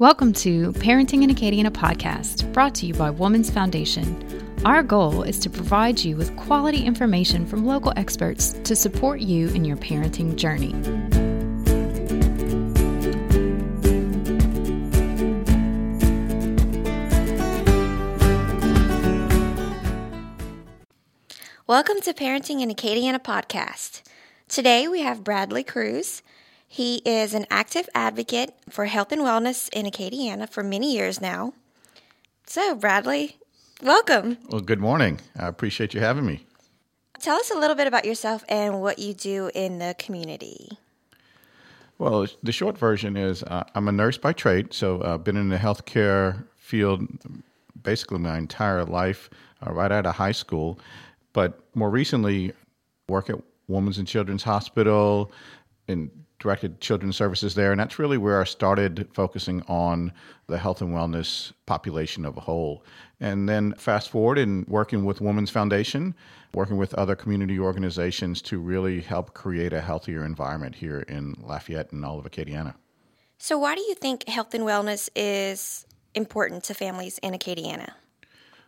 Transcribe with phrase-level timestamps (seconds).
[0.00, 4.62] Welcome to Parenting in Acadiana podcast, brought to you by Woman's Foundation.
[4.64, 9.48] Our goal is to provide you with quality information from local experts to support you
[9.48, 10.72] in your parenting journey.
[21.66, 24.02] Welcome to Parenting in Acadiana podcast.
[24.46, 26.22] Today we have Bradley Cruz.
[26.68, 31.54] He is an active advocate for health and wellness in Acadiana for many years now.
[32.46, 33.38] So, Bradley,
[33.82, 34.36] welcome.
[34.48, 35.20] Well, good morning.
[35.38, 36.44] I appreciate you having me.
[37.20, 40.68] Tell us a little bit about yourself and what you do in the community.
[41.96, 45.36] Well, the short version is uh, I'm a nurse by trade, so I've uh, been
[45.36, 47.08] in the healthcare field
[47.82, 49.30] basically my entire life,
[49.66, 50.78] uh, right out of high school.
[51.32, 52.52] But more recently,
[53.08, 53.36] work at
[53.68, 55.32] Women's and Children's Hospital
[55.88, 60.12] in directed children's services there, and that's really where I started focusing on
[60.46, 62.84] the health and wellness population of a whole.
[63.20, 66.14] And then fast forward in working with Women's Foundation,
[66.54, 71.92] working with other community organizations to really help create a healthier environment here in Lafayette
[71.92, 72.74] and all of Acadiana.
[73.38, 77.90] So, why do you think health and wellness is important to families in Acadiana?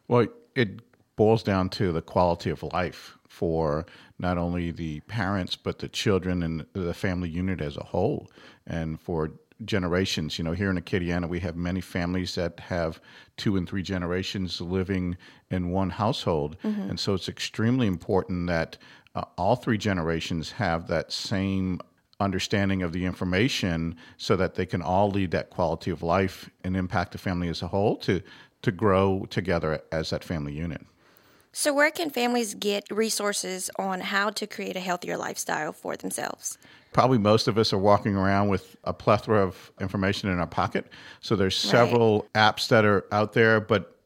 [0.09, 0.81] Well, it
[1.21, 3.85] boils down to the quality of life for
[4.19, 8.27] not only the parents but the children and the family unit as a whole.
[8.67, 9.33] And for
[9.67, 12.99] generations you know here in acadiana we have many families that have
[13.37, 15.15] two and three generations living
[15.51, 16.57] in one household.
[16.65, 16.89] Mm-hmm.
[16.89, 18.79] and so it's extremely important that
[19.15, 21.83] uh, all three generations have that same
[22.19, 26.75] understanding of the information so that they can all lead that quality of life and
[26.79, 28.23] impact the family as a whole to
[28.63, 30.81] to grow together as that family unit
[31.53, 36.59] so, where can families get resources on how to create a healthier lifestyle for themselves?
[36.93, 40.87] Probably most of us are walking around with a plethora of information in our pocket.
[41.21, 42.55] So, there's several right.
[42.55, 43.97] apps that are out there, but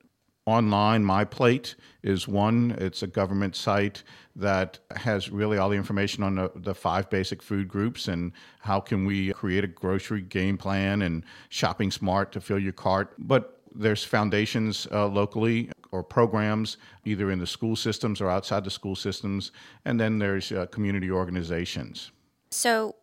[0.46, 2.76] online, My Plate is one.
[2.78, 4.02] It's a government site
[4.36, 8.80] that has really all the information on the, the, five basic food groups and how
[8.80, 13.14] can we create a grocery game plan and shopping smart to fill your cart.
[13.18, 18.70] But there's foundations uh, locally or programs either in the school systems or outside the
[18.70, 19.52] school systems,
[19.84, 22.10] and then there's uh, community organizations.
[22.50, 22.96] So,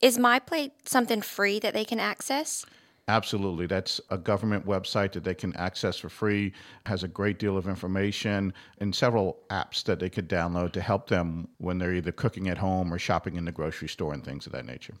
[0.00, 2.66] is MyPlate something free that they can access?
[3.06, 3.66] Absolutely.
[3.66, 6.52] That's a government website that they can access for free.
[6.86, 11.08] Has a great deal of information and several apps that they could download to help
[11.08, 14.46] them when they're either cooking at home or shopping in the grocery store and things
[14.46, 14.94] of that nature.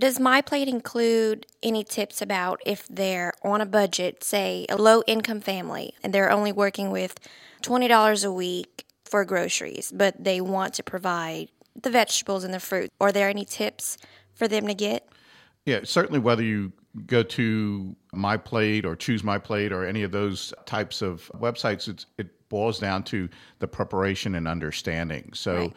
[0.00, 5.42] Does MyPlate include any tips about if they're on a budget, say a low income
[5.42, 7.20] family, and they're only working with
[7.60, 12.90] $20 a week for groceries, but they want to provide the vegetables and the fruit?
[12.98, 13.98] Are there any tips
[14.32, 15.06] for them to get?
[15.66, 16.72] Yeah, certainly whether you
[17.06, 22.06] go to My Plate or Choose My Plate or any of those types of websites,
[22.16, 23.28] it boils down to
[23.58, 25.30] the preparation and understanding.
[25.34, 25.72] So, right.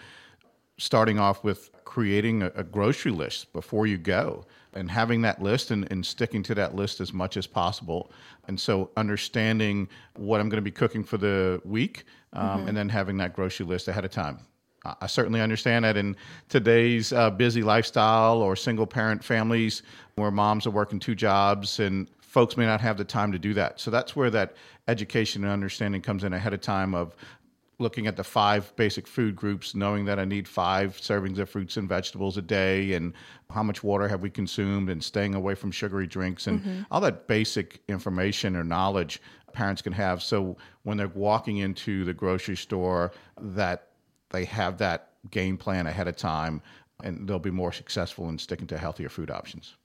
[0.77, 5.69] Starting off with creating a, a, grocery list before you go and having that list
[5.69, 8.11] and, and sticking to that list as much as possible.
[8.47, 12.67] And so understanding what I'm going to be cooking for the week um, mm-hmm.
[12.69, 14.39] and then having that grocery list ahead of time.
[14.99, 16.17] I certainly understand that in
[16.49, 19.81] today's uh, busy lifestyle or single parent families
[20.15, 23.53] where moms are working two jobs and folks may not have the time to do
[23.53, 23.79] that.
[23.79, 24.55] So that's where that
[24.89, 27.15] education and understanding comes in ahead of time of
[27.83, 31.77] looking at the five basic food groups, knowing that I need five servings of fruits
[31.77, 33.13] and vegetables a day, and
[33.51, 36.81] how much water have we consumed, and staying away from sugary drinks, and mm-hmm.
[36.89, 39.21] all that basic information or knowledge
[39.51, 40.23] parents can have.
[40.23, 43.89] So when they're walking into the grocery store, that
[44.31, 46.61] they have that game plan ahead of time,
[47.03, 49.75] and they'll be more successful in sticking to healthier food options.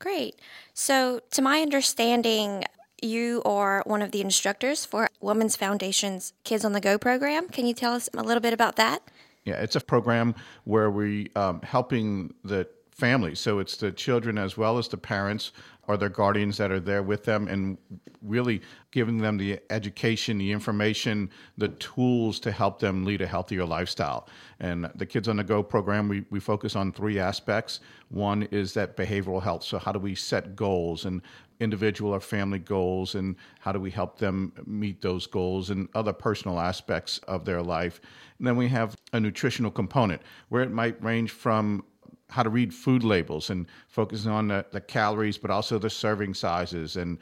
[0.00, 0.40] Great.
[0.74, 2.64] So, to my understanding,
[3.02, 7.48] you are one of the instructors for Women's Foundation's Kids on the Go program.
[7.48, 9.02] Can you tell us a little bit about that?
[9.44, 10.34] Yeah, it's a program
[10.64, 13.40] where we um, helping the families.
[13.40, 15.52] So it's the children as well as the parents
[15.90, 17.76] or their guardians that are there with them and
[18.22, 18.62] really
[18.92, 21.28] giving them the education, the information,
[21.58, 24.28] the tools to help them lead a healthier lifestyle.
[24.60, 27.80] And the Kids on the Go program, we, we focus on three aspects.
[28.08, 29.64] One is that behavioral health.
[29.64, 31.22] So, how do we set goals and
[31.58, 36.12] individual or family goals and how do we help them meet those goals and other
[36.12, 38.00] personal aspects of their life.
[38.38, 41.84] And then we have a nutritional component where it might range from
[42.30, 46.34] how to read food labels and focusing on the, the calories, but also the serving
[46.34, 47.18] sizes and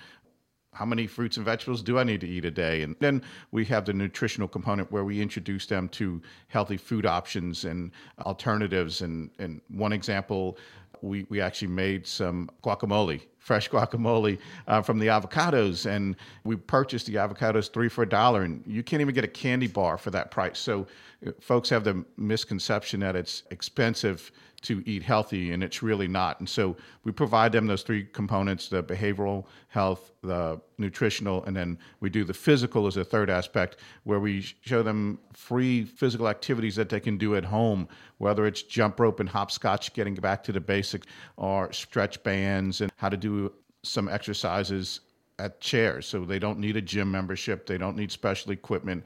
[0.74, 2.82] how many fruits and vegetables do I need to eat a day?
[2.82, 7.64] And then we have the nutritional component where we introduce them to healthy food options
[7.64, 7.90] and
[8.20, 9.00] alternatives.
[9.00, 10.56] And, and one example,
[11.00, 15.86] we, we actually made some guacamole fresh guacamole uh, from the avocados.
[15.86, 19.28] And we purchased the avocados three for a dollar, and you can't even get a
[19.28, 20.58] candy bar for that price.
[20.58, 20.86] So
[21.26, 26.40] uh, folks have the misconception that it's expensive to eat healthy, and it's really not.
[26.40, 31.78] And so we provide them those three components the behavioral health, the nutritional, and then
[32.00, 36.74] we do the physical as a third aspect, where we show them free physical activities
[36.74, 37.88] that they can do at home,
[38.18, 41.06] whether it's jump rope and hopscotch, getting back to the basics,
[41.36, 43.52] or stretch bands, and how to do
[43.84, 45.00] some exercises
[45.38, 46.04] at chairs.
[46.04, 49.04] So they don't need a gym membership, they don't need special equipment.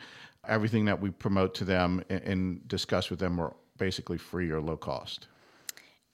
[0.49, 4.77] Everything that we promote to them and discuss with them are basically free or low
[4.77, 5.29] cost.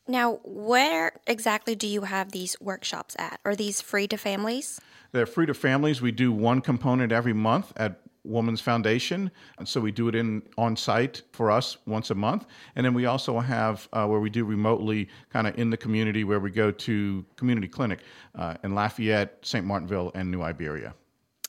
[0.08, 3.40] Now, where exactly do you have these workshops at?
[3.44, 4.80] Are these free to families?
[5.12, 6.00] They're free to families.
[6.00, 10.42] We do one component every month at Woman's Foundation, and so we do it in
[10.56, 14.30] on site for us once a month, and then we also have uh, where we
[14.30, 18.00] do remotely, kind of in the community, where we go to community clinic
[18.34, 19.64] uh, in Lafayette, St.
[19.64, 20.94] Martinville, and New Iberia.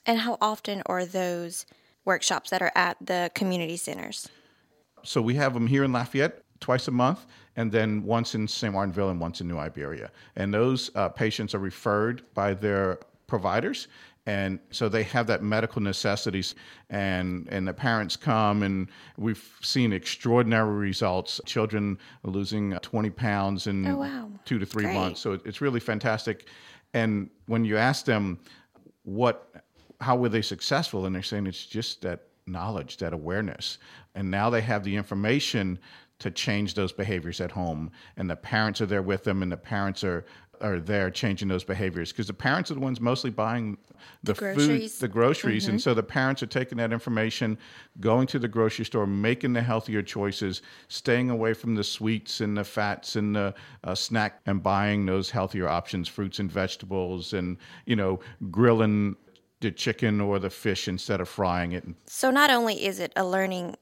[0.05, 1.65] And how often are those
[2.05, 4.29] workshops that are at the community centers?
[5.03, 7.25] So we have them here in Lafayette twice a month,
[7.55, 8.73] and then once in St.
[8.73, 10.11] Martinville and once in New Iberia.
[10.35, 13.87] And those uh, patients are referred by their providers.
[14.25, 16.53] And so they have that medical necessities,
[16.89, 21.41] and, and the parents come, and we've seen extraordinary results.
[21.45, 24.29] Children losing 20 pounds in oh, wow.
[24.45, 24.93] two to three Great.
[24.93, 25.19] months.
[25.21, 26.47] So it's really fantastic.
[26.93, 28.39] And when you ask them
[29.03, 29.51] what,
[29.99, 33.77] how were they successful, and they're saying it's just that knowledge, that awareness.
[34.15, 35.79] And now they have the information
[36.19, 39.57] to change those behaviors at home and the parents are there with them and the
[39.57, 40.25] parents are
[40.61, 42.11] are there changing those behaviors.
[42.11, 43.77] Because the parents are the ones mostly buying
[44.23, 47.57] the, The food the groceries and so the parents are taking that information
[47.99, 52.57] going to the grocery store making the healthier choices staying away from the sweets and
[52.57, 57.57] the fats and the uh, snack and buying those healthier options fruits and vegetables and
[57.85, 58.19] you know
[58.49, 59.15] grilling
[59.61, 61.83] the chicken or the fish instead of frying it.
[62.05, 63.75] So, not only is it a learning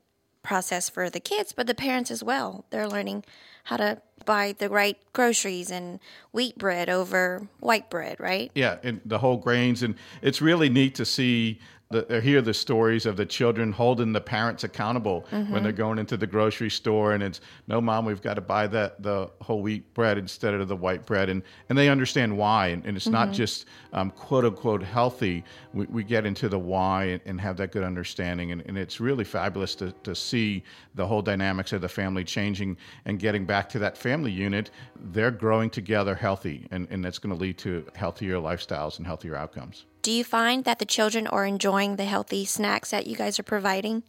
[0.47, 2.63] process for the kids, but the parents as well.
[2.69, 3.25] They're learning
[3.65, 5.99] how to buy the right groceries and
[6.31, 8.49] wheat bread over white bread, right?
[8.55, 11.59] Yeah, and the whole grains, and it's really neat to see
[11.89, 16.17] the, hear the stories of the children holding the parents accountable when they're going into
[16.17, 19.93] the grocery store, and it's no, mom, we've got to buy that the whole wheat
[19.93, 23.31] bread instead of the white bread, and and they understand why, and, and it's not
[23.31, 25.43] just um, quote unquote healthy.
[25.73, 28.99] We, we get into the why and, and have that good understanding, and, and it's
[28.99, 30.63] really fabulous to to see
[30.95, 34.71] the whole dynamics of the family changing and getting back to that family unit.
[35.11, 39.35] They're growing together healthy, and and that's going to lead to healthier lifestyles and healthier
[39.37, 39.85] outcomes.
[40.07, 43.43] Do you find that the children are enjoying the healthy snacks that you guys are
[43.43, 44.03] providing?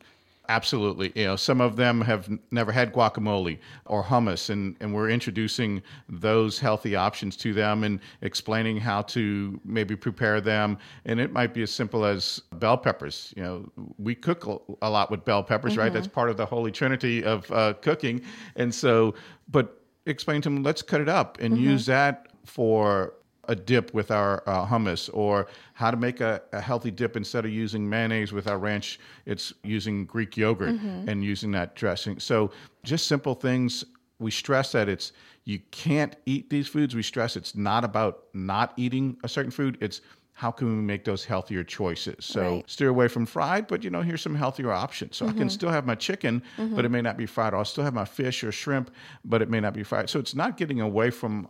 [0.48, 1.10] Absolutely.
[1.16, 5.82] You know, some of them have never had guacamole or hummus, and, and we're introducing
[6.08, 10.78] those healthy options to them and explaining how to maybe prepare them.
[11.04, 13.34] And it might be as simple as bell peppers.
[13.36, 14.46] You know, we cook
[14.80, 15.92] a- lot with bell peppers, right?
[15.92, 18.22] That's part of the holy trinity of uh, cooking.
[18.54, 19.16] And so,
[19.50, 23.14] but explain to them, let's cut it up and use that for
[23.48, 27.44] a dip with our uh, hummus or how to make a, a healthy dip instead
[27.44, 31.08] of using mayonnaise with our ranch it's using greek yogurt mm-hmm.
[31.08, 32.20] and using that dressing.
[32.20, 32.50] So
[32.84, 33.84] just simple things
[34.18, 35.12] we stress that it's
[35.44, 39.78] you can't eat these foods we stress it's not about not eating a certain food
[39.80, 40.02] it's
[40.38, 42.24] how can we make those healthier choices?
[42.24, 42.70] So Right.
[42.70, 45.16] steer away from fried but you know here's some healthier options.
[45.16, 45.48] So i can mm-hmm.
[45.48, 46.84] still have my chicken but mm-hmm.
[46.84, 48.90] it may not be fried Or i'll still have my fish or shrimp
[49.24, 50.08] but it may not be fried.
[50.10, 51.48] So it's not getting away from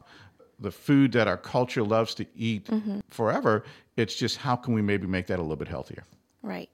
[0.58, 2.68] the food that our culture loves to eat
[3.10, 3.64] forever.
[3.96, 6.04] It's just how can we maybe make that a little bit healthier?
[6.42, 6.70] Right.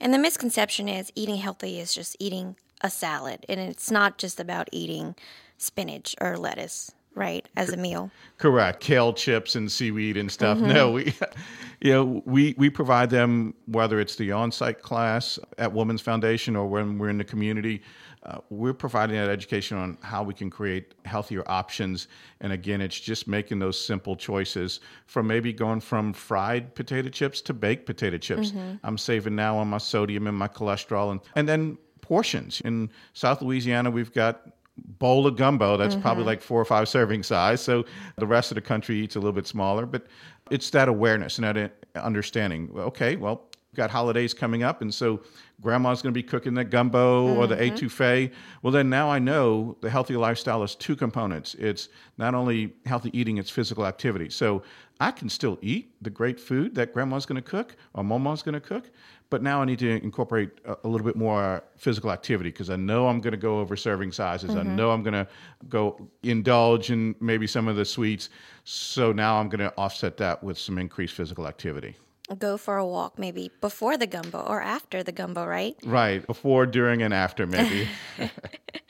[0.00, 4.40] And the misconception is eating healthy is just eating a salad, and it's not just
[4.40, 5.14] about eating
[5.58, 8.10] spinach or lettuce, right, as a meal.
[8.38, 8.80] Correct.
[8.80, 10.58] Kale chips and seaweed and stuff.
[10.58, 10.68] Mm-hmm.
[10.68, 11.14] No, we,
[11.80, 16.66] you know, we we provide them whether it's the on-site class at Women's Foundation or
[16.66, 17.82] when we're in the community.
[18.24, 22.08] Uh, we're providing that education on how we can create healthier options.
[22.40, 27.42] And again, it's just making those simple choices from maybe going from fried potato chips
[27.42, 28.52] to baked potato chips.
[28.82, 32.60] I'm saving now on my sodium and my cholesterol, and and then portions.
[32.62, 37.22] In South Louisiana, we've got bowl of gumbo that's probably like four or five serving
[37.22, 37.60] size.
[37.60, 37.84] So
[38.16, 40.06] the rest of the country eats a little bit smaller, but
[40.50, 42.70] it's that awareness and that understanding.
[42.74, 45.20] Okay, well, got holidays coming up, and so
[45.64, 47.38] grandma's going to be cooking the gumbo mm-hmm.
[47.38, 47.74] or the mm-hmm.
[47.74, 48.30] etouffee.
[48.62, 51.54] Well, then now I know the healthy lifestyle is two components.
[51.54, 54.30] It's not only healthy eating, it's physical activity.
[54.30, 54.62] So
[55.00, 58.52] I can still eat the great food that grandma's going to cook or mama's going
[58.52, 58.90] to cook,
[59.30, 62.76] but now I need to incorporate a, a little bit more physical activity because I
[62.76, 64.50] know I'm going to go over serving sizes.
[64.50, 64.70] Mm-hmm.
[64.70, 65.26] I know I'm going to
[65.68, 68.28] go indulge in maybe some of the sweets.
[68.64, 71.96] So now I'm going to offset that with some increased physical activity
[72.38, 75.76] go for a walk maybe before the gumbo or after the gumbo, right?
[75.84, 77.88] Right, before, during, and after, maybe.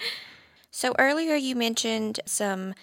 [0.70, 2.74] so earlier you mentioned some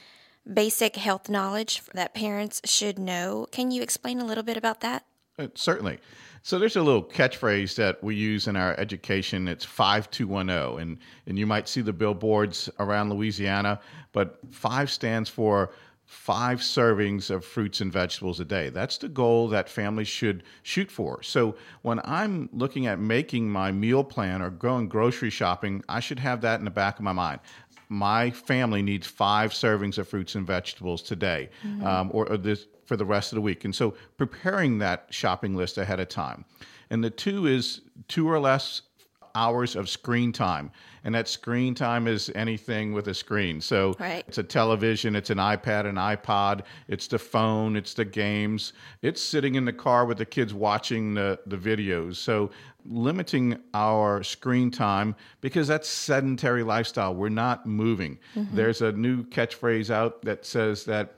[0.51, 3.47] basic health knowledge that parents should know.
[3.51, 5.05] Can you explain a little bit about that?
[5.37, 5.99] Uh, certainly.
[6.43, 9.47] So there's a little catchphrase that we use in our education.
[9.47, 13.79] It's 5210 and and you might see the billboards around Louisiana,
[14.11, 15.71] but 5 stands for
[16.11, 18.67] five servings of fruits and vegetables a day.
[18.67, 21.23] That's the goal that families should shoot for.
[21.23, 26.19] So when I'm looking at making my meal plan or going grocery shopping, I should
[26.19, 27.39] have that in the back of my mind.
[27.87, 31.87] My family needs five servings of fruits and vegetables today, mm-hmm.
[31.87, 33.63] um, or, or this for the rest of the week.
[33.63, 36.43] And so preparing that shopping list ahead of time.
[36.89, 38.81] And the two is two or less
[39.35, 40.71] hours of screen time.
[41.03, 43.59] And that screen time is anything with a screen.
[43.59, 44.23] So right.
[44.27, 48.73] it's a television, it's an iPad, an iPod, it's the phone, it's the games.
[49.01, 52.17] It's sitting in the car with the kids watching the, the videos.
[52.17, 52.51] So
[52.85, 57.15] limiting our screen time because that's sedentary lifestyle.
[57.15, 58.19] We're not moving.
[58.35, 58.55] Mm-hmm.
[58.55, 61.15] There's a new catchphrase out that says that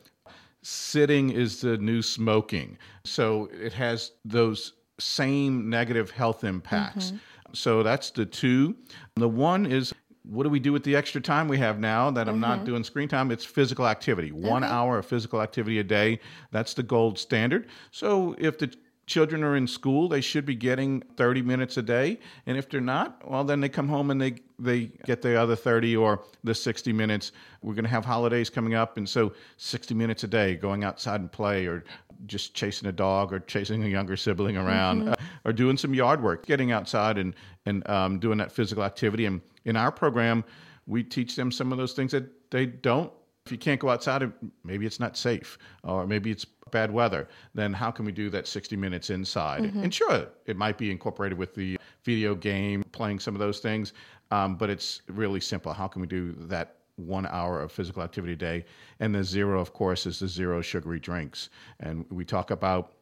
[0.61, 2.77] sitting is the new smoking.
[3.03, 7.07] So it has those same negative health impacts.
[7.07, 7.17] Mm-hmm.
[7.53, 8.75] So that's the two.
[9.15, 9.93] The one is
[10.23, 12.41] what do we do with the extra time we have now that I'm mm-hmm.
[12.41, 13.29] not doing screen time?
[13.29, 14.31] It's physical activity.
[14.31, 16.19] One hour of physical activity a day.
[16.51, 17.67] That's the gold standard.
[17.91, 18.73] So if the
[19.05, 22.19] children are in school, they should be getting 30 minutes a day.
[22.45, 25.55] And if they're not, well, then they come home and they, they get the other
[25.55, 27.33] 30 or the 60 minutes.
[27.61, 28.97] We're going to have holidays coming up.
[28.97, 31.83] And so 60 minutes a day going outside and play or
[32.25, 35.11] just chasing a dog or chasing a younger sibling around mm-hmm.
[35.11, 39.25] uh, or doing some yard work, getting outside and, and um, doing that physical activity.
[39.25, 40.45] And in our program,
[40.87, 43.11] we teach them some of those things that they don't.
[43.45, 44.31] If you can't go outside,
[44.63, 48.47] maybe it's not safe or maybe it's bad weather, then how can we do that
[48.47, 49.63] 60 minutes inside?
[49.63, 49.83] Mm-hmm.
[49.83, 53.93] And sure, it might be incorporated with the video game, playing some of those things,
[54.31, 55.73] um, but it's really simple.
[55.73, 58.65] How can we do that one hour of physical activity a day.
[58.99, 61.49] And the zero, of course, is the zero sugary drinks.
[61.79, 62.93] And we talk about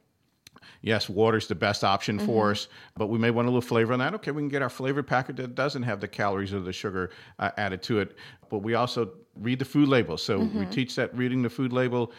[0.82, 2.26] yes, water's the best option mm-hmm.
[2.26, 4.14] for us, but we may want a little flavor on that.
[4.16, 7.12] Okay, we can get our flavored packet that doesn't have the calories or the sugar
[7.40, 8.16] uh, added to it.
[8.50, 10.18] But we also read the food label.
[10.18, 10.60] So mm-hmm.
[10.60, 12.12] we teach that reading the food label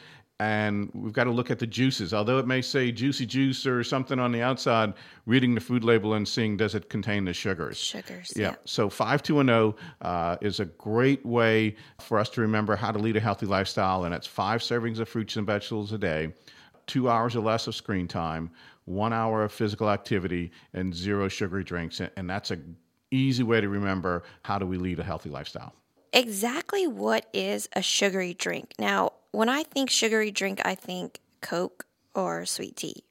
[0.43, 2.13] and we've got to look at the juices.
[2.13, 6.15] Although it may say juicy juice or something on the outside, reading the food label
[6.15, 7.79] and seeing does it contain the sugars.
[7.79, 8.33] Sugars.
[8.35, 8.49] Yeah.
[8.49, 8.55] yeah.
[8.65, 13.21] So 5210 uh, is a great way for us to remember how to lead a
[13.21, 16.33] healthy lifestyle, and it's five servings of fruits and vegetables a day,
[16.87, 18.51] two hours or less of screen time,
[18.85, 22.01] one hour of physical activity, and zero sugary drinks.
[22.17, 22.59] And that's a
[23.11, 25.75] easy way to remember how do we lead a healthy lifestyle.
[26.13, 28.73] Exactly what is a sugary drink?
[28.79, 33.05] Now, when I think sugary drink, I think Coke or sweet tea.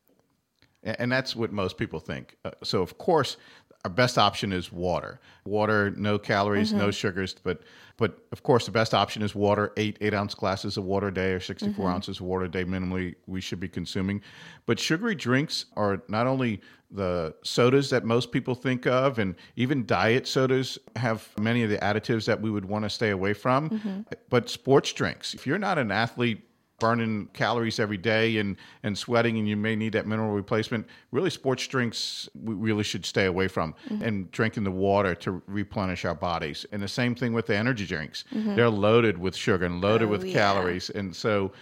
[0.84, 2.38] And that's what most people think.
[2.44, 3.38] Uh, so, of course,
[3.84, 5.20] our best option is water.
[5.46, 6.80] Water, no calories, mm-hmm.
[6.80, 7.62] no sugars, but
[7.98, 9.74] but of course the best option is water.
[9.78, 11.94] Eight eight ounce glasses of water a day or 64 mm-hmm.
[11.94, 14.22] ounces of water a day minimally we should be consuming.
[14.66, 16.62] But sugary drinks are not only
[16.92, 21.78] the sodas that most people think of, and even diet sodas have many of the
[21.78, 23.70] additives that we would want to stay away from.
[23.70, 24.02] Mm-hmm.
[24.30, 26.44] But sports drinks, if you're not an athlete
[26.82, 31.30] burning calories every day and, and sweating and you may need that mineral replacement, really
[31.30, 34.04] sports drinks we really should stay away from mm-hmm.
[34.04, 36.66] and drinking the water to replenish our bodies.
[36.72, 38.26] And the same thing with the energy drinks.
[38.34, 38.56] Mm-hmm.
[38.56, 40.34] They're loaded with sugar and loaded oh, with yeah.
[40.34, 40.90] calories.
[40.90, 41.54] And so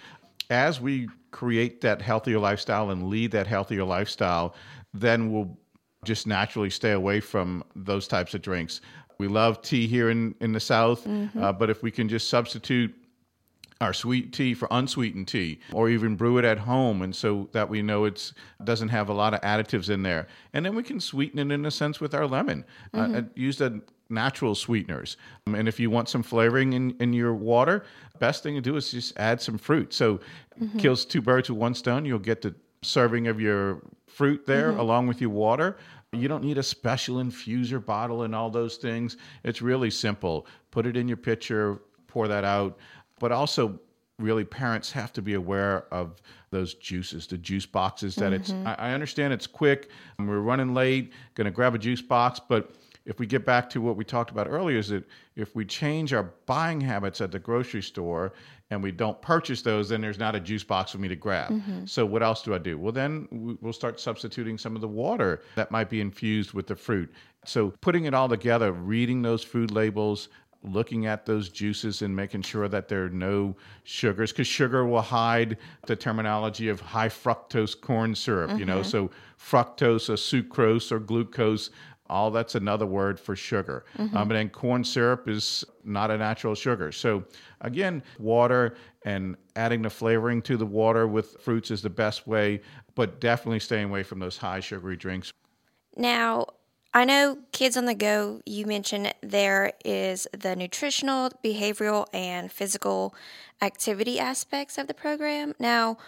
[0.50, 4.56] as we create that healthier lifestyle and lead that healthier lifestyle,
[4.94, 5.58] then we'll
[6.06, 8.82] just naturally stay away from those types of drinks.
[9.20, 11.44] We love tea here in, in the South, mm-hmm.
[11.44, 12.96] uh, but if we can just substitute
[13.82, 17.70] our sweet tea for unsweetened tea or even brew it at home and so that
[17.70, 18.34] we know it
[18.64, 21.66] doesn't have a lot of additives in there and then we can sweeten it in
[21.66, 23.16] a sense with our lemon uh, mm-hmm.
[23.16, 25.18] uh, use the natural sweeteners
[25.48, 27.86] um, and if you want some flavoring in, in your water
[28.20, 30.20] best thing to do is just add some fruit so
[30.60, 30.78] mm-hmm.
[30.78, 34.80] kills two birds with one stone you'll get the serving of your fruit there mm-hmm.
[34.80, 35.78] along with your water
[36.12, 39.18] you don't need a special infuser bottle and all those things.
[39.44, 40.48] It's really simple.
[40.72, 42.78] Put it in your pitcher, pour that out
[43.20, 43.80] but also
[44.18, 46.22] really parents have to be aware of
[46.52, 48.68] those juices, the juice boxes that it's, mm-hmm.
[48.68, 52.40] I, I understand it's quick and we're running late, going to grab a juice box,
[52.40, 52.72] but
[53.06, 55.04] if we get back to what we talked about earlier, is that
[55.36, 58.34] if we change our buying habits at the grocery store
[58.70, 61.50] and we don't purchase those, then there's not a juice box for me to grab.
[61.50, 61.86] Mm-hmm.
[61.86, 62.78] So what else do I do?
[62.78, 66.76] Well, then we'll start substituting some of the water that might be infused with the
[66.76, 67.12] fruit.
[67.46, 70.30] So putting it all together, reading those food labels,
[70.64, 75.02] looking at those juices and making sure that there are no sugars because sugar will
[75.02, 78.84] hide the terminology of high fructose corn syrup you know?
[78.84, 81.70] So fructose or sucrose or glucose
[82.10, 83.86] all that's another word for sugar.
[84.16, 86.92] Um, and then corn syrup is not a natural sugar.
[86.92, 87.24] So
[87.62, 88.76] again water
[89.06, 92.62] and adding the flavoring to the water with fruits is the best way
[92.96, 95.32] but definitely staying away from those high sugary drinks.
[95.96, 96.48] Now,
[96.92, 103.14] I know Kids on the Go, you mentioned there is the nutritional, behavioral, and physical
[103.62, 105.54] activity aspects of the program.
[105.60, 106.00] Now,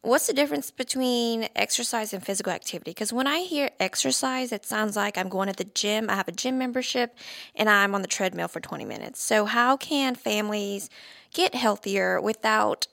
[0.00, 2.92] what's the difference between exercise and physical activity?
[2.92, 6.28] Because when I hear exercise, it sounds like I'm going to the gym, I have
[6.28, 7.14] a gym membership,
[7.54, 9.20] and I'm on the treadmill for 20 minutes.
[9.20, 10.88] So, how can families
[11.34, 12.86] get healthier without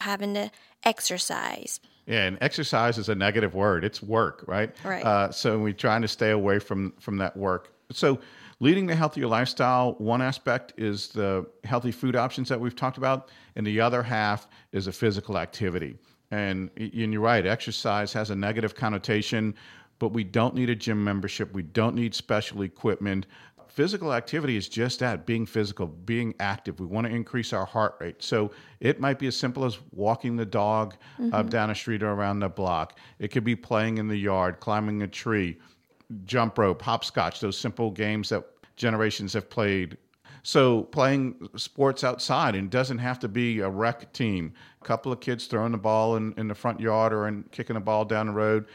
[0.00, 0.50] having to
[0.82, 1.78] exercise?
[2.10, 3.84] Yeah, and exercise is a negative word.
[3.84, 4.74] It's work, right?
[4.84, 5.04] Right.
[5.04, 7.72] Uh, so we're trying to stay away from from that work.
[7.92, 8.18] So
[8.58, 13.28] leading the healthier lifestyle, one aspect is the healthy food options that we've talked about,
[13.54, 15.96] and the other half is a physical activity.
[16.32, 19.54] And, and you're right, exercise has a negative connotation,
[20.00, 21.52] but we don't need a gym membership.
[21.52, 23.26] We don't need special equipment
[23.70, 26.80] physical activity is just that being physical, being active.
[26.80, 28.22] We want to increase our heart rate.
[28.22, 28.50] So
[28.80, 31.48] it might be as simple as walking the dog up mm-hmm.
[31.48, 32.98] down a street or around the block.
[33.18, 35.58] It could be playing in the yard, climbing a tree,
[36.24, 38.44] jump rope, hopscotch, those simple games that
[38.76, 39.96] generations have played.
[40.42, 44.54] So playing sports outside and doesn't have to be a rec team.
[44.80, 47.76] A couple of kids throwing the ball in, in the front yard or in, kicking
[47.76, 48.66] a ball down the road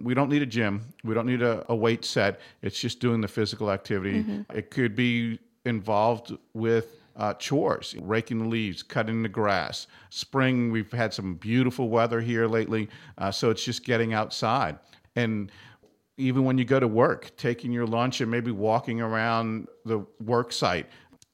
[0.00, 0.82] we don't need a gym.
[1.04, 2.40] We don't need a, a weight set.
[2.62, 4.24] It's just doing the physical activity.
[4.54, 9.86] It could be involved with uh, chores, raking the leaves, cutting the grass.
[10.08, 12.88] Spring, we've had some beautiful weather here lately,
[13.18, 14.78] uh, so it's just getting outside.
[15.16, 15.52] And
[16.16, 20.52] even when you go to work, taking your lunch and maybe walking around the work
[20.52, 20.86] site,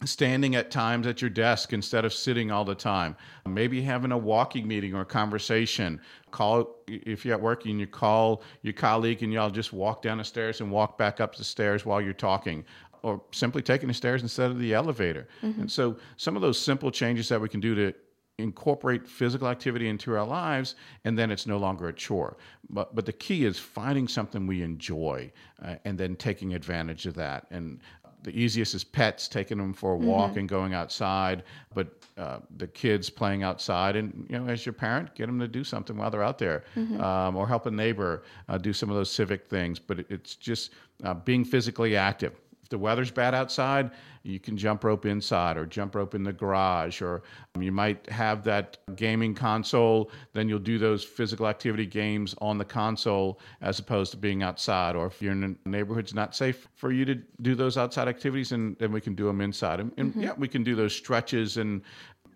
[0.05, 4.19] standing at times at your desk instead of sitting all the time, maybe having a
[4.19, 6.00] walking meeting or a conversation.
[6.31, 10.19] Call if you're at work and you call your colleague and y'all just walk down
[10.19, 12.64] the stairs and walk back up the stairs while you're talking.
[13.03, 15.29] Or simply taking the stairs instead of the elevator.
[15.61, 17.94] And so, some of those simple changes that we can do to
[18.38, 22.37] incorporate physical activity into our lives and then it's no longer a chore
[22.68, 25.33] but but the key is finding something we enjoy
[25.64, 27.81] uh, and then taking advantage of that and
[28.27, 31.87] the easiest is pets taking them for a walk and going outside but
[32.19, 35.62] uh, the kids playing outside and you know as your parent get them to do
[35.62, 36.65] something while they're out there
[37.01, 40.35] um, or help a neighbor uh, do some of those civic things but it, it's
[40.35, 40.73] just
[41.05, 42.35] uh, being physically active
[42.66, 43.92] if the weather's bad outside,
[44.24, 47.22] you can jump rope inside or jump rope in the garage, or
[47.55, 50.11] um, you might have that gaming console.
[50.33, 54.96] Then you'll do those physical activity games on the console as opposed to being outside.
[54.96, 58.50] Or if you're in a neighborhood's not safe for you to do those outside activities,
[58.50, 59.79] and then we can do them inside.
[59.79, 60.22] And, and mm-hmm.
[60.22, 61.83] yeah, we can do those stretches and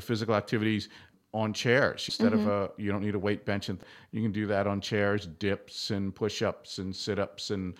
[0.01, 0.91] physical activities
[1.33, 2.51] on chairs instead of mm-hmm.
[2.51, 3.79] a you don't need a weight bench and
[4.11, 7.75] you can do that on chairs dips and push-ups and sit-ups and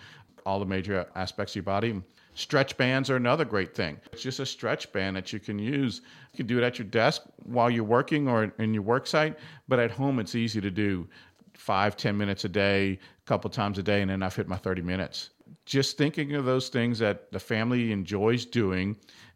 [0.45, 2.01] all the major aspects of your body
[2.41, 6.01] stretch bands are another great thing it's just a stretch band that you can use
[6.31, 9.37] you can do it at your desk while you're working or in your work site
[9.67, 11.07] but at home it's easy to do
[11.53, 14.57] five ten minutes a day a couple times a day and then i've hit my
[14.57, 15.29] 30 minutes
[15.65, 18.95] just thinking of those things that the family enjoys doing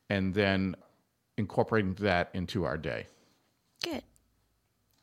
[0.10, 0.76] and then
[1.38, 3.06] incorporating that into our day
[3.84, 4.04] Good.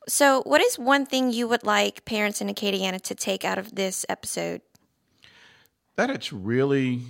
[0.08, 3.76] So, what is one thing you would like parents in Acadiana to take out of
[3.76, 4.60] this episode?
[5.96, 7.02] that it's really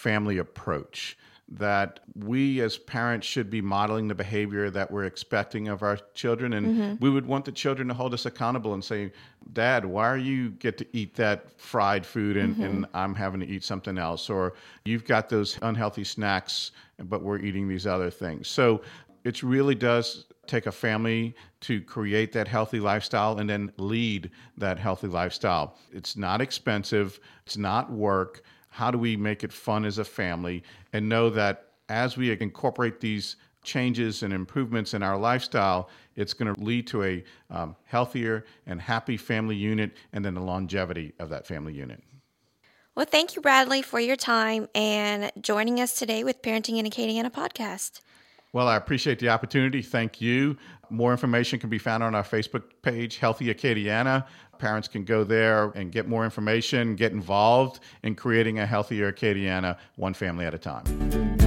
[0.00, 1.16] family approach
[1.52, 6.52] that we as parents should be modeling the behavior that we're expecting of our children.
[6.52, 7.04] And mm-hmm.
[7.04, 9.12] we would want the children to hold us accountable and say
[9.52, 12.62] dad why are you get to eat that fried food and, mm-hmm.
[12.62, 14.30] and i'm having to eat something else?
[14.30, 16.70] Or you've got those unhealthy snacks
[17.04, 18.46] but we're eating these other things.
[18.46, 18.82] So
[19.24, 24.78] it really does take a family to create that healthy lifestyle and then lead that
[24.78, 25.76] healthy lifestyle.
[25.92, 28.42] It's not expensive, it's not work.
[28.70, 33.00] How do we make it fun as a family and know that as we incorporate
[33.00, 38.44] these changes and improvements in our lifestyle, it's going to lead to a um, healthier
[38.66, 42.02] and happy family unit and then the longevity of that family unit.
[42.94, 47.30] Well, thank you, Bradley, for your time and joining us today with Parenting in Acadiana
[47.30, 48.00] podcast.
[48.52, 49.80] Well, I appreciate the opportunity.
[49.80, 50.56] Thank you.
[50.90, 54.26] More information can be found on our Facebook page, Healthy Acadiana.
[54.60, 59.78] Parents can go there and get more information, get involved in creating a healthier Acadiana
[59.96, 61.39] one family at a time.